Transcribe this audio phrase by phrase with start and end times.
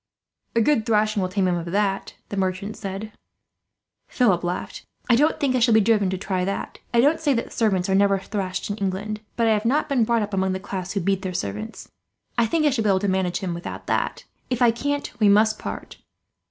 [0.55, 3.11] "A good thrashing will tame him of that," the merchant said.
[4.07, 4.83] Philip laughed.
[5.07, 6.79] "I don't think I shall be driven to try that.
[6.91, 10.03] I don't say that servants are never thrashed in England, but I have not been
[10.03, 11.87] brought up among the class who beat their servants.
[12.35, 14.23] I think I shall be able to manage him without that.
[14.49, 15.97] If I can't, we must part.